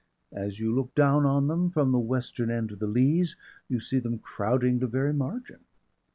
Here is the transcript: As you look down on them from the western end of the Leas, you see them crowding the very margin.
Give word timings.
As 0.33 0.59
you 0.59 0.73
look 0.73 0.95
down 0.95 1.27
on 1.27 1.45
them 1.47 1.69
from 1.69 1.91
the 1.91 1.99
western 1.99 2.49
end 2.49 2.71
of 2.71 2.79
the 2.79 2.87
Leas, 2.87 3.35
you 3.69 3.79
see 3.79 3.99
them 3.99 4.17
crowding 4.17 4.79
the 4.79 4.87
very 4.87 5.13
margin. 5.13 5.59